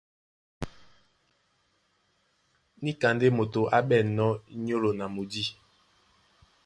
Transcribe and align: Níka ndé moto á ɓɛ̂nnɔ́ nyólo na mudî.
Níka 2.83 3.07
ndé 3.13 3.27
moto 3.37 3.59
á 3.75 3.79
ɓɛ̂nnɔ́ 3.87 4.29
nyólo 4.65 4.89
na 4.99 5.05
mudî. 5.15 5.43